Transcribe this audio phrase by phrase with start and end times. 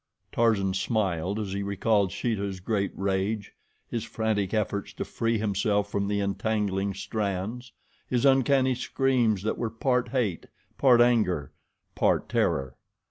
[0.31, 3.53] Tarzan smiled as he recalled Sheeta's great rage,
[3.87, 7.71] his frantic efforts to free himself from the entangling strands,
[8.09, 10.47] his uncanny screams that were part hate,
[10.79, 11.51] part anger,
[11.93, 12.75] part terror.